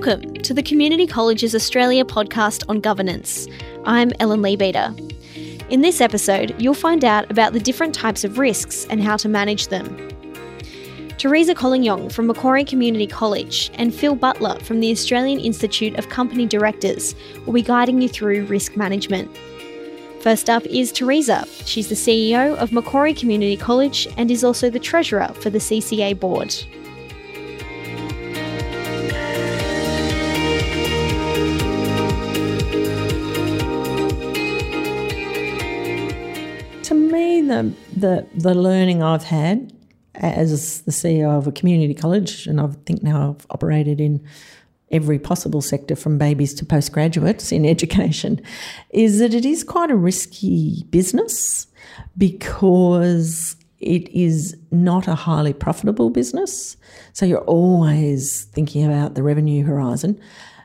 [0.00, 3.48] Welcome to the Community Colleges Australia podcast on governance.
[3.84, 4.96] I'm Ellen Leabeater.
[5.70, 9.28] In this episode, you'll find out about the different types of risks and how to
[9.28, 10.08] manage them.
[11.18, 16.46] Teresa Collignon from Macquarie Community College and Phil Butler from the Australian Institute of Company
[16.46, 19.36] Directors will be guiding you through risk management.
[20.20, 21.44] First up is Teresa.
[21.64, 26.16] She's the CEO of Macquarie Community College and is also the Treasurer for the CCA
[26.20, 26.54] board.
[37.48, 39.72] The, the, the learning I've had
[40.14, 44.24] as the CEO of a community college, and I think now I've operated in
[44.90, 48.40] every possible sector from babies to postgraduates in education,
[48.90, 51.66] is that it is quite a risky business
[52.16, 56.76] because it is not a highly profitable business.
[57.12, 60.20] So you're always thinking about the revenue horizon.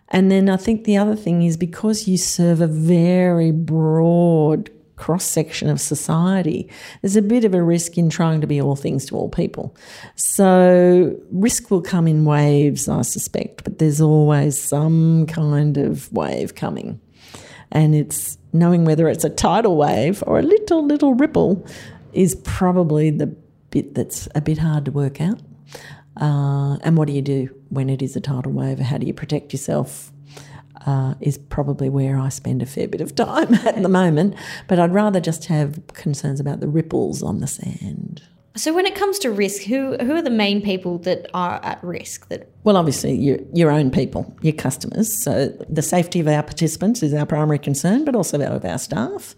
[0.10, 4.70] And then I think the other thing is because you serve a very broad
[5.04, 6.70] cross section of society,
[7.02, 9.76] there's a bit of a risk in trying to be all things to all people.
[10.16, 16.56] So, risk will come in waves, I suspect, but there's always some kind of wave
[16.56, 17.02] coming.
[17.70, 21.68] And it's knowing whether it's a tidal wave or a little, little ripple
[22.14, 23.28] is probably the
[23.72, 25.42] bit that's a bit hard to work out.
[26.16, 28.80] Uh, and what do you do when it is a tidal wave?
[28.80, 30.13] How do you protect yourself?
[30.86, 34.36] Uh, is probably where I spend a fair bit of time at the moment.
[34.68, 38.22] But I'd rather just have concerns about the ripples on the sand.
[38.56, 41.84] So, when it comes to risk, who who are the main people that are at
[41.84, 42.28] risk?
[42.28, 45.24] That well, obviously your your own people, your customers.
[45.24, 49.36] So the safety of our participants is our primary concern, but also of our staff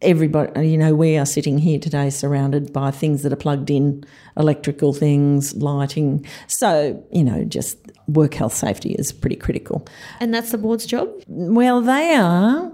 [0.00, 4.04] everybody, you know, we are sitting here today surrounded by things that are plugged in,
[4.36, 6.24] electrical things, lighting.
[6.46, 9.86] So, you know, just work health safety is pretty critical.
[10.20, 11.08] And that's the board's job?
[11.26, 12.72] Well, they are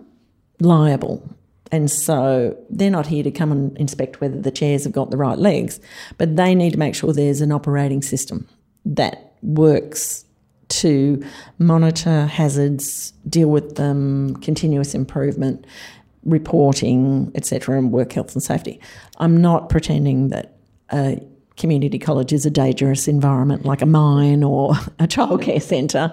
[0.61, 1.29] liable.
[1.73, 5.17] And so they're not here to come and inspect whether the chairs have got the
[5.17, 5.81] right legs,
[6.19, 8.47] but they need to make sure there's an operating system
[8.85, 10.25] that works
[10.69, 11.23] to
[11.59, 15.67] monitor hazards, deal with them, continuous improvement,
[16.25, 18.81] reporting, etc., and work health and safety.
[19.19, 20.57] I'm not pretending that
[20.93, 21.21] a
[21.57, 26.13] community college is a dangerous environment like a mine or a childcare centre,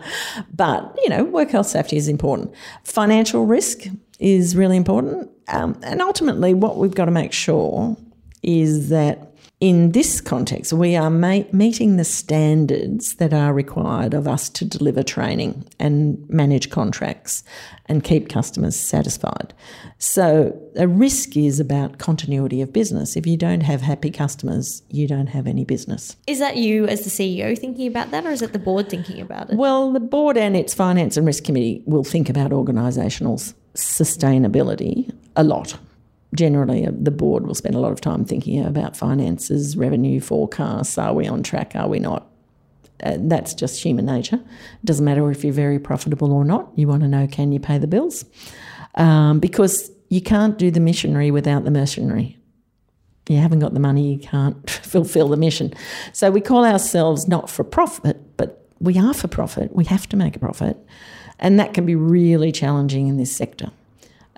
[0.54, 2.54] but you know, work health safety is important.
[2.84, 3.86] Financial risk
[4.20, 7.98] is really important, um, and ultimately, what we've got to make sure
[8.44, 9.31] is that
[9.62, 14.66] in this context, we are ma- meeting the standards that are required of us to
[14.66, 17.44] deliver training and manage contracts
[17.86, 19.54] and keep customers satisfied.
[20.00, 23.16] So, a risk is about continuity of business.
[23.16, 26.18] If you don't have happy customers, you don't have any business.
[26.26, 29.22] Is that you as the CEO thinking about that, or is it the board thinking
[29.22, 29.58] about it?
[29.58, 35.44] Well, the board and its finance and risk committee will think about organisational sustainability a
[35.44, 35.78] lot
[36.36, 40.98] generally uh, the board will spend a lot of time thinking about finances, revenue forecasts.
[40.98, 41.76] Are we on track?
[41.76, 42.28] Are we not?
[43.04, 44.36] Uh, that's just human nature.
[44.36, 46.70] It doesn't matter if you're very profitable or not.
[46.76, 48.26] You want to know can you pay the bills?
[48.96, 52.38] Um, because you can't do the missionary without the mercenary.
[53.30, 55.74] You haven't got the money, you can't fulfill the mission.
[56.14, 59.74] So we call ourselves not for profit, but we are for profit.
[59.76, 60.78] We have to make a profit.
[61.40, 63.72] And that can be really challenging in this sector.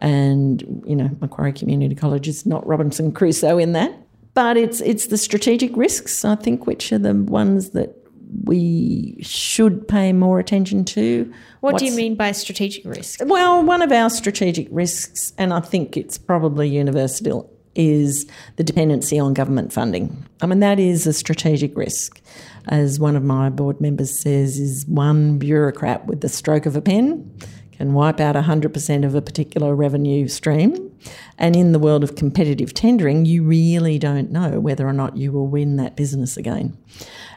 [0.03, 3.97] And, you know, Macquarie Community College is not Robinson Crusoe in that.
[4.33, 7.95] But it's it's the strategic risks, I think, which are the ones that
[8.43, 11.31] we should pay more attention to.
[11.61, 13.21] What What's, do you mean by strategic risk?
[13.23, 18.25] Well, one of our strategic risks, and I think it's probably universal, is
[18.57, 20.25] the dependency on government funding.
[20.41, 22.19] I mean, that is a strategic risk.
[22.67, 26.81] As one of my board members says, is one bureaucrat with the stroke of a
[26.81, 27.31] pen
[27.77, 30.91] can wipe out 100% of a particular revenue stream.
[31.37, 35.31] And in the world of competitive tendering, you really don't know whether or not you
[35.31, 36.77] will win that business again.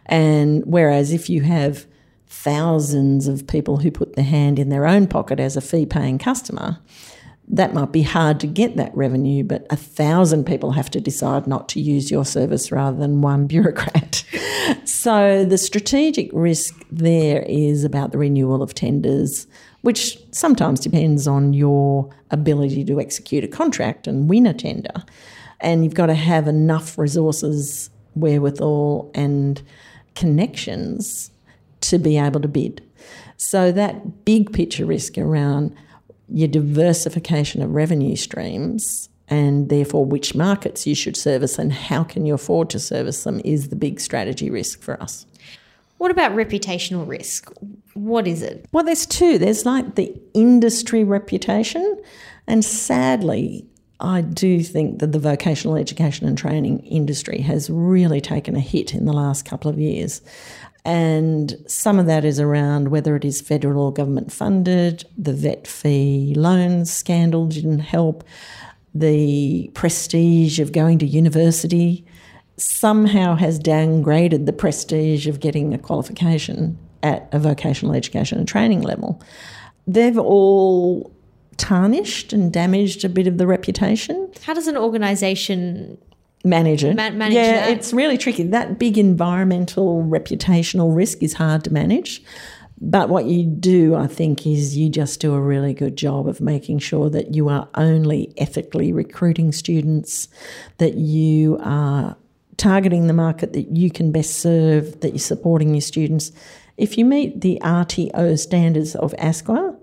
[0.06, 1.86] And whereas if you have
[2.28, 6.18] thousands of people who put their hand in their own pocket as a fee paying
[6.18, 6.78] customer,
[7.48, 11.46] that might be hard to get that revenue, but a thousand people have to decide
[11.46, 14.24] not to use your service rather than one bureaucrat.
[14.84, 19.46] so the strategic risk there is about the renewal of tenders,
[19.86, 25.04] which sometimes depends on your ability to execute a contract and win a tender.
[25.60, 29.62] And you've got to have enough resources, wherewithal, and
[30.16, 31.30] connections
[31.82, 32.82] to be able to bid.
[33.36, 35.72] So that big picture risk around
[36.28, 42.26] your diversification of revenue streams and therefore which markets you should service and how can
[42.26, 45.26] you afford to service them is the big strategy risk for us.
[45.98, 47.50] What about reputational risk?
[47.94, 48.66] What is it?
[48.72, 49.38] Well, there's two.
[49.38, 52.02] There's like the industry reputation,
[52.46, 53.66] and sadly,
[53.98, 58.94] I do think that the vocational education and training industry has really taken a hit
[58.94, 60.20] in the last couple of years.
[60.84, 65.66] And some of that is around whether it is federal or government funded, the vet
[65.66, 68.22] fee loans scandal didn't help,
[68.94, 72.05] the prestige of going to university
[72.56, 78.82] somehow has downgraded the prestige of getting a qualification at a vocational education and training
[78.82, 79.22] level.
[79.86, 81.12] They've all
[81.56, 84.30] tarnished and damaged a bit of the reputation.
[84.42, 85.98] How does an organisation
[86.44, 86.96] manage it?
[86.96, 87.70] Ma- manage yeah, that?
[87.70, 88.42] it's really tricky.
[88.44, 92.22] That big environmental reputational risk is hard to manage.
[92.78, 96.42] But what you do, I think, is you just do a really good job of
[96.42, 100.28] making sure that you are only ethically recruiting students,
[100.76, 102.16] that you are
[102.56, 106.32] targeting the market that you can best serve, that you're supporting your students.
[106.76, 109.76] If you meet the RTO standards of ASQA,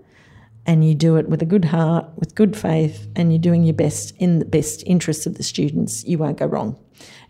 [0.66, 3.74] and you do it with a good heart, with good faith, and you're doing your
[3.74, 6.78] best in the best interests of the students, you won't go wrong.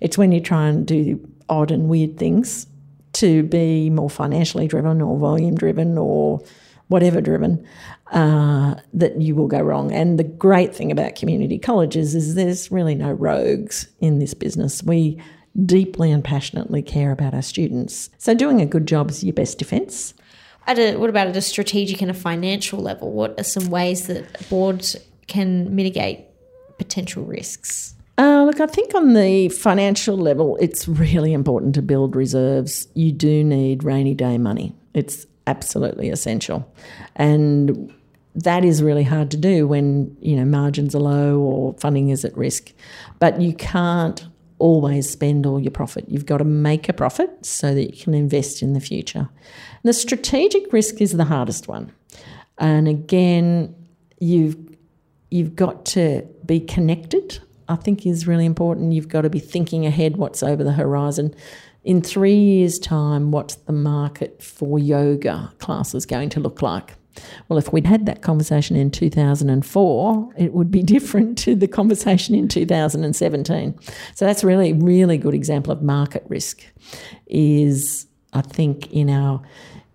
[0.01, 2.67] It's when you try and do odd and weird things
[3.15, 6.43] to be more financially driven or volume driven or
[6.89, 7.67] whatever driven
[8.13, 9.93] uh, that you will go wrong.
[9.93, 14.83] And the great thing about community colleges is there's really no rogues in this business.
[14.83, 15.21] We
[15.65, 18.11] deeply and passionately care about our students.
[18.19, 20.15] So doing a good job is your best defence.
[20.67, 23.13] At a, what about at a strategic and a financial level?
[23.13, 24.97] What are some ways that boards
[25.27, 26.25] can mitigate
[26.79, 27.95] potential risks?
[28.17, 32.89] Uh, look, I think on the financial level, it's really important to build reserves.
[32.95, 34.75] You do need rainy day money.
[34.95, 36.73] It's absolutely essential.
[37.17, 37.93] And
[38.35, 42.25] that is really hard to do when, you know, margins are low or funding is
[42.25, 42.73] at risk.
[43.21, 44.27] But you can't
[44.59, 46.05] always spend all your profit.
[46.09, 49.29] You've got to make a profit so that you can invest in the future.
[49.83, 51.93] The strategic risk is the hardest one.
[52.59, 53.75] And again,
[54.21, 54.57] you've
[55.31, 57.41] you've got to be connected.
[57.69, 58.93] I think is really important.
[58.93, 61.35] You've got to be thinking ahead what's over the horizon.
[61.85, 66.95] In 3 years time, what's the market for yoga classes going to look like?
[67.49, 72.35] Well, if we'd had that conversation in 2004, it would be different to the conversation
[72.35, 73.79] in 2017.
[74.15, 76.65] So that's really, really good example of market risk.
[77.27, 79.43] Is I think in our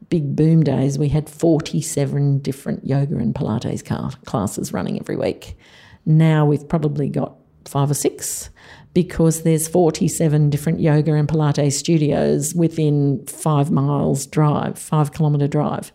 [0.09, 3.83] big boom days, we had 47 different yoga and Pilates
[4.25, 5.57] classes running every week.
[6.05, 8.49] Now we've probably got five or six
[8.93, 15.91] because there's 47 different yoga and Pilates studios within five miles drive, five kilometre drive.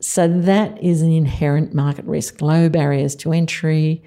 [0.00, 4.02] So that is an inherent market risk, low barriers to entry.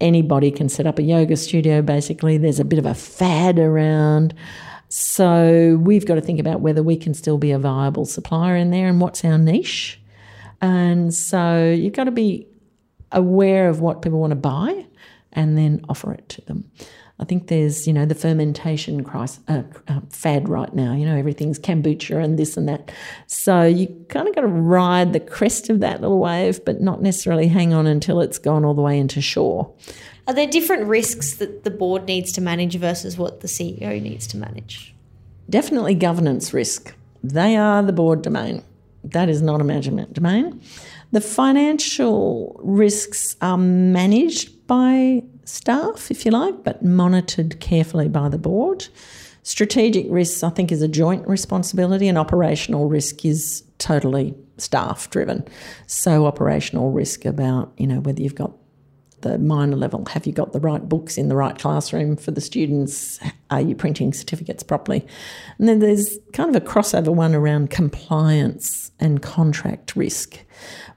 [0.00, 2.36] Anybody can set up a yoga studio, basically.
[2.36, 4.34] There's a bit of a fad around.
[4.88, 8.70] So we've got to think about whether we can still be a viable supplier in
[8.70, 10.00] there and what's our niche.
[10.60, 12.48] And so you've got to be
[13.12, 14.86] aware of what people want to buy
[15.32, 16.70] and then offer it to them.
[17.20, 20.94] I think there's, you know, the fermentation crisis, uh, uh, fad right now.
[20.94, 22.90] You know, everything's kombucha and this and that.
[23.26, 27.02] So you kind of got to ride the crest of that little wave, but not
[27.02, 29.70] necessarily hang on until it's gone all the way into shore.
[30.26, 34.26] Are there different risks that the board needs to manage versus what the CEO needs
[34.28, 34.94] to manage?
[35.50, 36.94] Definitely governance risk.
[37.22, 38.62] They are the board domain.
[39.04, 40.62] That is not a management domain.
[41.12, 48.38] The financial risks are managed by staff, if you like, but monitored carefully by the
[48.38, 48.88] board.
[49.42, 55.46] Strategic risks, I think, is a joint responsibility, and operational risk is totally staff driven.
[55.86, 58.52] So, operational risk about, you know, whether you've got
[59.22, 62.40] the minor level, have you got the right books in the right classroom for the
[62.40, 63.18] students?
[63.50, 65.06] Are you printing certificates properly?
[65.58, 70.38] And then there's kind of a crossover one around compliance and contract risk,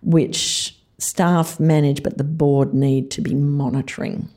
[0.02, 4.30] which staff manage, but the board need to be monitoring.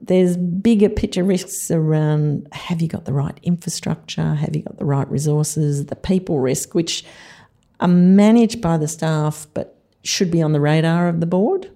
[0.00, 4.34] There's bigger picture risks around have you got the right infrastructure?
[4.34, 5.86] Have you got the right resources?
[5.86, 7.04] The people risk, which
[7.80, 11.70] are managed by the staff but should be on the radar of the board.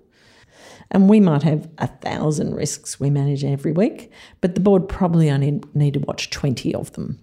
[0.91, 4.13] And we might have a thousand risks we manage every week,
[4.43, 7.19] but the board probably only need to watch 20 of them.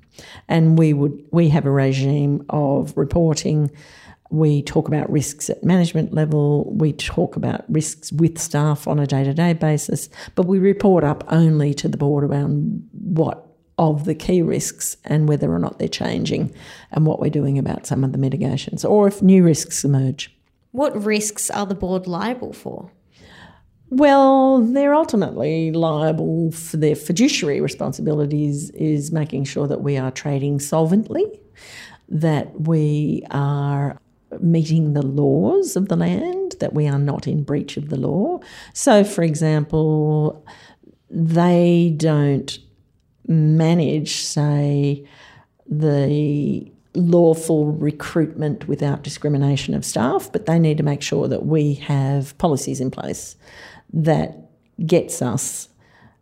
[0.47, 3.71] And we would we have a regime of reporting
[4.29, 6.71] we talk about risks at management level.
[6.73, 11.03] We talk about risks with staff on a day to day basis, but we report
[11.03, 13.45] up only to the board around what
[13.77, 16.53] of the key risks and whether or not they're changing
[16.91, 20.35] and what we're doing about some of the mitigations or if new risks emerge.
[20.71, 22.91] What risks are the board liable for?
[23.89, 30.59] Well, they're ultimately liable for their fiduciary responsibilities is making sure that we are trading
[30.59, 31.39] solvently
[32.09, 33.99] that we are
[34.39, 38.39] meeting the laws of the land, that we are not in breach of the law.
[38.73, 40.45] So, for example,
[41.09, 42.57] they don't
[43.27, 45.07] manage, say,
[45.67, 51.75] the lawful recruitment without discrimination of staff, but they need to make sure that we
[51.75, 53.35] have policies in place
[53.93, 54.49] that
[54.85, 55.69] gets us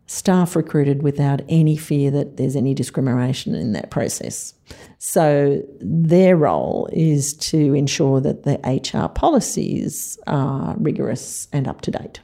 [0.08, 4.54] staff recruited without any fear that there's any discrimination in that process.
[4.98, 11.90] So their role is to ensure that the HR policies are rigorous and up to
[11.90, 12.20] date.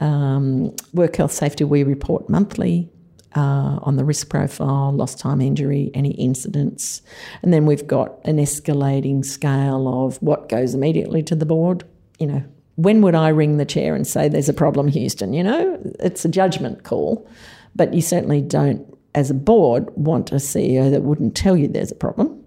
[0.00, 2.90] Um, work health safety we report monthly
[3.36, 7.00] uh, on the risk profile, lost time injury, any incidents.
[7.42, 11.84] And then we've got an escalating scale of what goes immediately to the board.
[12.18, 12.44] You know,
[12.76, 15.32] when would I ring the chair and say there's a problem, Houston?
[15.32, 17.28] You know, it's a judgment call,
[17.74, 21.92] but you certainly don't, as a board, want a CEO that wouldn't tell you there's
[21.92, 22.40] a problem.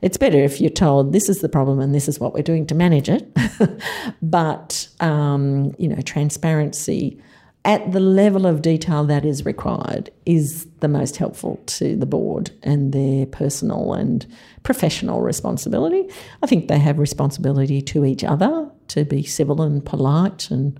[0.00, 2.66] It's better if you're told this is the problem and this is what we're doing
[2.66, 3.36] to manage it.
[4.22, 7.20] but, um, you know, transparency
[7.64, 12.50] at the level of detail that is required is the most helpful to the board
[12.62, 14.26] and their personal and
[14.62, 16.06] professional responsibility.
[16.42, 20.78] I think they have responsibility to each other to be civil and polite and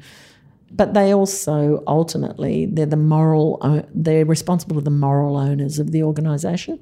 [0.75, 6.03] but they also ultimately they're the moral they're responsible to the moral owners of the
[6.03, 6.81] organisation,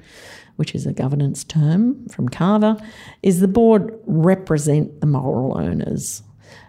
[0.57, 2.76] which is a governance term from Carver,
[3.23, 6.23] is the board represent the moral owners.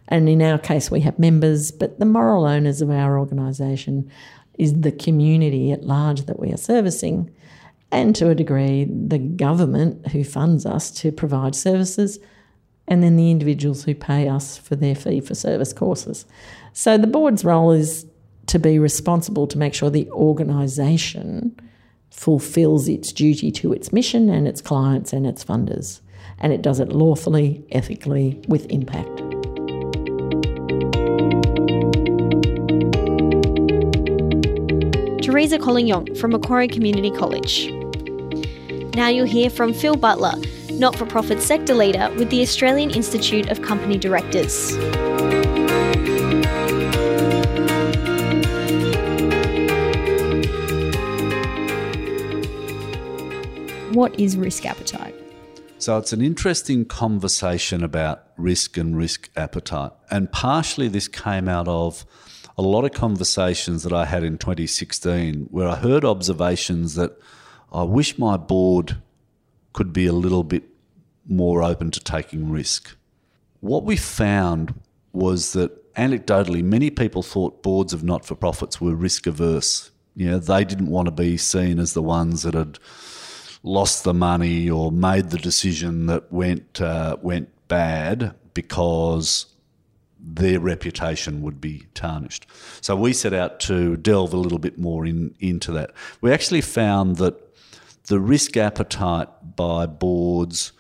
[0.10, 4.12] And in our case, we have members, but the moral owners of our organisation
[4.60, 7.34] is the community at large that we are servicing,
[7.92, 12.20] and to a degree, the government who funds us to provide services,
[12.94, 16.28] and then the individuals who pay us for their fee for service courses.
[16.74, 18.06] So the board's role is
[18.46, 21.60] to be responsible to make sure the organisation
[22.12, 26.02] fulfills its duty to its mission and its clients and its funders,
[26.38, 29.18] and it does it lawfully, ethically, with impact.
[35.24, 37.72] Teresa Collignon from Macquarie Community College.
[38.94, 40.36] Now you'll hear from Phil Butler,
[40.80, 44.76] not for profit sector leader with the Australian Institute of Company Directors.
[53.94, 55.14] What is risk appetite?
[55.78, 59.92] So it's an interesting conversation about risk and risk appetite.
[60.10, 62.06] And partially this came out of
[62.58, 67.12] a lot of conversations that I had in 2016 where I heard observations that
[67.72, 68.98] I wish my board
[69.74, 70.64] could be a little bit
[71.28, 72.96] more open to taking risk.
[73.60, 74.74] What we found
[75.12, 79.92] was that anecdotally, many people thought boards of not for profits were risk averse.
[80.16, 82.80] You know, they didn't want to be seen as the ones that had
[83.64, 89.48] lost the money or made the decision that went uh, went bad because
[90.20, 92.46] their reputation would be tarnished.
[92.82, 95.92] So we set out to delve a little bit more in, into that.
[96.22, 97.53] We actually found that
[98.08, 100.74] the risk appetite by boards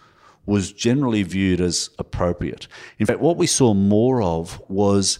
[0.45, 2.67] was generally viewed as appropriate.
[2.99, 5.19] In fact, what we saw more of was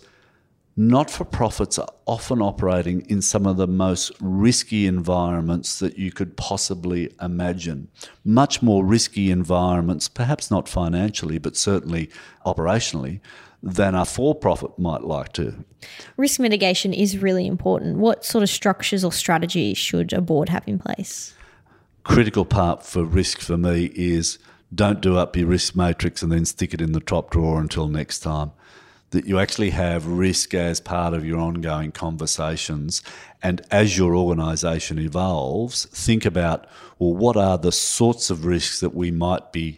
[0.76, 6.12] not for profits are often operating in some of the most risky environments that you
[6.12, 7.90] could possibly imagine.
[8.26, 12.10] Much more risky environments, perhaps not financially, but certainly
[12.46, 13.20] operationally,
[13.62, 15.64] than a for profit might like to.
[16.18, 17.98] Risk mitigation is really important.
[17.98, 21.34] What sort of structures or strategies should a board have in place?
[22.04, 24.38] Critical part for risk for me is
[24.74, 27.88] don't do up your risk matrix and then stick it in the top drawer until
[27.88, 28.52] next time.
[29.12, 33.04] That you actually have risk as part of your ongoing conversations.
[33.44, 36.66] And as your organisation evolves, think about
[36.98, 39.78] well, what are the sorts of risks that we might be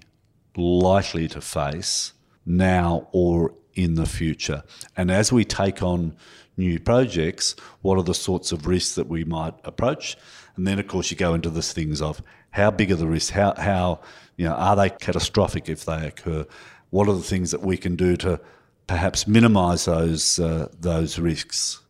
[0.58, 2.14] likely to face
[2.46, 4.64] now or in the future.
[4.96, 6.16] And as we take on
[6.58, 10.18] new projects, what are the sorts of risks that we might approach?
[10.58, 12.22] And then, of course, you go into the things of
[12.52, 13.32] how big are the risks?
[13.32, 14.00] How, how
[14.38, 16.46] you know, are they catastrophic if they occur?
[16.90, 18.40] What are the things that we can do to
[18.88, 21.82] perhaps minimise those uh, those risks?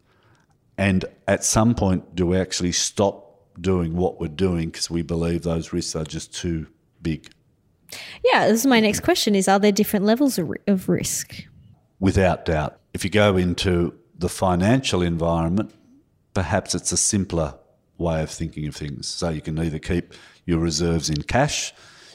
[0.78, 5.44] And at some point, do we actually stop doing what we're doing because we believe
[5.44, 6.68] those risks are just too
[7.02, 7.30] big?
[8.24, 11.46] Yeah, this is my next question: Is are there different levels of, of risk?
[12.00, 12.80] without doubt.
[12.94, 15.74] If you go into the financial environment,
[16.34, 17.56] perhaps it's a simpler
[17.98, 19.08] way of thinking of things.
[19.08, 20.14] So you can either keep
[20.46, 21.74] your reserves in cash,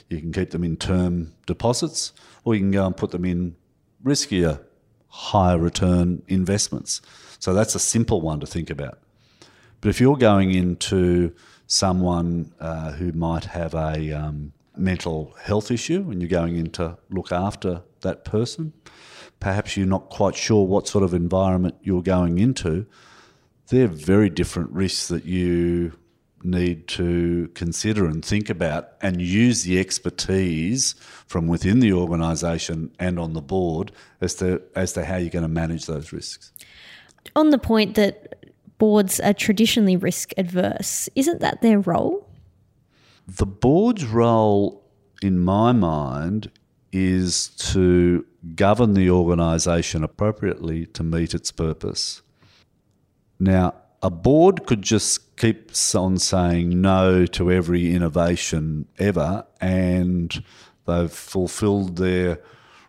[0.08, 2.12] you can keep them in term deposits,
[2.44, 3.56] or you can go and put them in
[4.04, 4.60] riskier,
[5.08, 7.00] higher return investments.
[7.38, 8.98] So that's a simple one to think about.
[9.80, 11.34] But if you're going into
[11.66, 16.98] someone uh, who might have a um, mental health issue and you're going in to
[17.10, 18.72] look after that person.
[19.38, 22.86] Perhaps you're not quite sure what sort of environment you're going into.
[23.70, 25.92] They're very different risks that you
[26.42, 30.94] need to consider and think about and use the expertise
[31.26, 35.42] from within the organisation and on the board as to as to how you're going
[35.42, 36.50] to manage those risks.
[37.36, 38.44] On the point that
[38.78, 42.26] boards are traditionally risk adverse, isn't that their role?
[43.28, 44.82] The board's role,
[45.22, 46.50] in my mind,
[46.90, 52.22] is to govern the organisation appropriately to meet its purpose.
[53.40, 60.44] Now, a board could just keep on saying no to every innovation ever, and
[60.86, 62.40] they've fulfilled their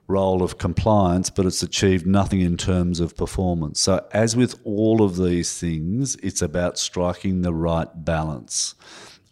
[0.08, 3.82] role of compliance, but it's achieved nothing in terms of performance.
[3.82, 8.76] So, as with all of these things, it's about striking the right balance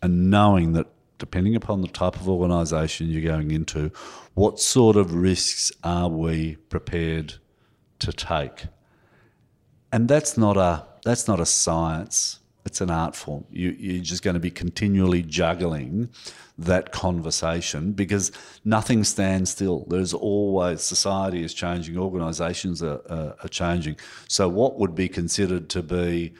[0.01, 3.91] and knowing that depending upon the type of organisation you're going into,
[4.35, 7.33] what sort of risks are we prepared
[7.99, 8.67] to take?
[9.91, 12.39] And that's not a that's not a science.
[12.65, 13.45] It's an art form.
[13.49, 16.09] You, you're just going to be continually juggling
[16.57, 18.31] that conversation because
[18.65, 19.85] nothing stands still.
[19.87, 23.95] There's always society is changing, organisations are, are, are changing.
[24.27, 26.33] So what would be considered to be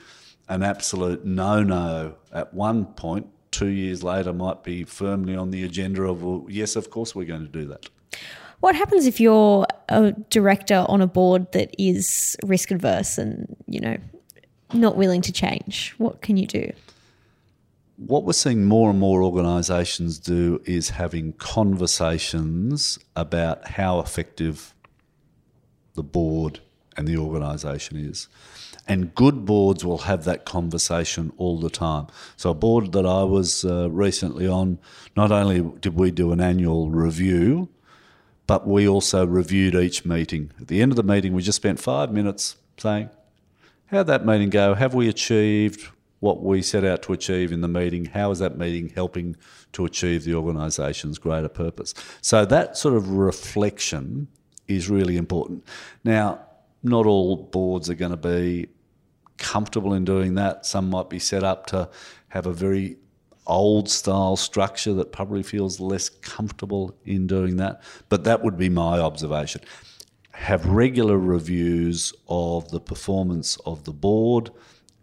[0.50, 6.04] an absolute no-no at one point, two years later, might be firmly on the agenda
[6.04, 7.90] of well, yes, of course we're going to do that.
[8.60, 13.80] What happens if you're a director on a board that is risk adverse and you
[13.80, 13.98] know
[14.74, 15.94] not willing to change?
[15.98, 16.72] What can you do?
[17.98, 24.74] What we're seeing more and more organisations do is having conversations about how effective
[25.96, 26.62] the board
[26.96, 28.28] and the organisation is.
[28.88, 32.08] And good boards will have that conversation all the time.
[32.38, 34.80] So, a board that I was uh, recently on,
[35.16, 37.70] not only did we do an annual review,
[38.50, 40.52] but we also reviewed each meeting.
[40.60, 43.12] At the end of the meeting, we just spent five minutes saying,
[43.92, 44.74] How'd that meeting go?
[44.74, 45.88] Have we achieved
[46.20, 48.06] what we set out to achieve in the meeting?
[48.06, 49.36] How is that meeting helping
[49.74, 51.94] to achieve the organisation's greater purpose?
[52.22, 54.30] So that sort of reflection
[54.68, 55.64] is really important.
[56.04, 56.44] Now,
[56.82, 58.70] not all boards are going to be
[59.38, 60.66] comfortable in doing that.
[60.66, 61.88] Some might be set up to
[62.30, 62.98] have a very
[63.50, 67.82] old style structure that probably feels less comfortable in doing that.
[68.08, 69.62] But that would be my observation
[70.40, 74.50] have regular reviews of the performance of the board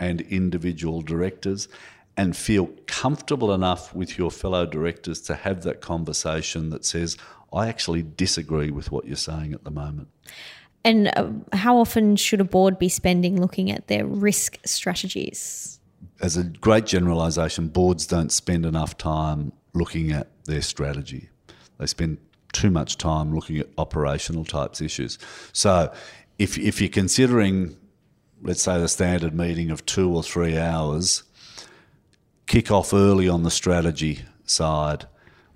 [0.00, 1.68] and individual directors
[2.16, 7.18] and feel comfortable enough with your fellow directors to have that conversation that says,
[7.52, 10.08] I actually disagree with what you're saying at the moment.
[10.84, 15.80] And uh, how often should a board be spending looking at their risk strategies?
[16.20, 21.28] As a great generalisation, boards don't spend enough time looking at their strategy.
[21.78, 22.18] They spend
[22.52, 25.18] too much time looking at operational types issues.
[25.52, 25.92] So
[26.38, 27.76] if, if you're considering,
[28.42, 31.22] let's say, the standard meeting of two or three hours,
[32.46, 35.06] kick off early on the strategy side.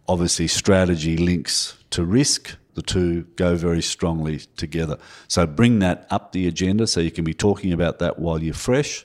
[0.08, 2.56] Obviously, strategy links to risk.
[2.74, 4.98] The two go very strongly together.
[5.28, 8.54] So bring that up the agenda so you can be talking about that while you're
[8.54, 9.04] fresh.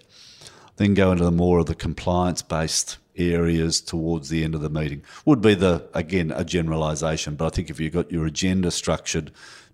[0.77, 4.69] Then go into the more of the compliance based areas towards the end of the
[4.69, 5.03] meeting.
[5.25, 9.31] Would be the again a generalisation, but I think if you've got your agenda structured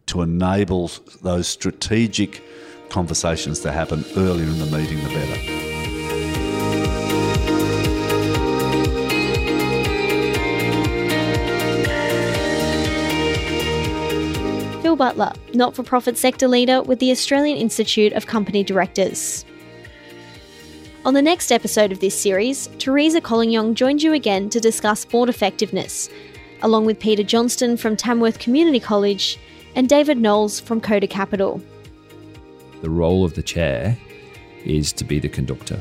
[0.07, 2.43] to enable those strategic
[2.89, 5.61] conversations to happen earlier in the meeting, the better.
[14.81, 19.45] Phil Butler, not for profit sector leader with the Australian Institute of Company Directors.
[21.03, 25.29] On the next episode of this series, Teresa Collignon joins you again to discuss board
[25.29, 26.09] effectiveness,
[26.61, 29.39] along with Peter Johnston from Tamworth Community College
[29.73, 31.59] and David Knowles from Coda Capital.
[32.83, 33.97] The role of the chair
[34.63, 35.79] is to be the conductor,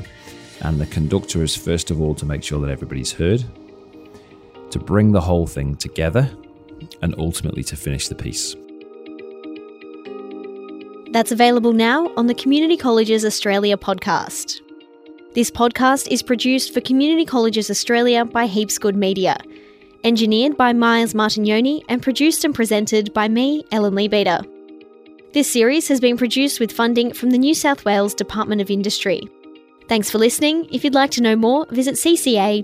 [0.61, 3.45] and the conductor is first of all to make sure that everybody's heard,
[4.71, 6.31] to bring the whole thing together,
[7.03, 8.55] and ultimately to finish the piece.
[11.11, 14.61] That's available now on the Community Colleges Australia podcast.
[15.33, 19.37] This podcast is produced for Community Colleges Australia by Heaps Good Media,
[20.03, 24.41] engineered by Miles Martignoni, and produced and presented by me, Ellen Leabeater.
[25.31, 29.21] This series has been produced with funding from the New South Wales Department of Industry.
[29.87, 30.67] Thanks for listening.
[30.69, 32.61] If you'd like to know more, visit cca.edu.au.